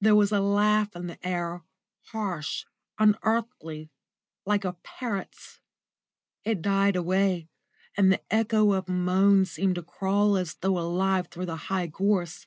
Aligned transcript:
There 0.00 0.14
was 0.14 0.30
a 0.30 0.38
laugh 0.38 0.94
in 0.94 1.08
the 1.08 1.18
air, 1.26 1.64
harsh, 2.12 2.66
unearthly, 3.00 3.90
like 4.44 4.64
a 4.64 4.74
parrot's. 4.74 5.58
It 6.44 6.62
died 6.62 6.94
away, 6.94 7.48
and 7.96 8.12
the 8.12 8.20
echo 8.32 8.74
of 8.74 8.88
a 8.88 8.92
moan 8.92 9.44
seemed 9.44 9.74
to 9.74 9.82
crawl 9.82 10.36
as 10.36 10.54
though 10.54 10.78
alive 10.78 11.26
through 11.26 11.46
the 11.46 11.56
high 11.66 11.88
gorse. 11.88 12.46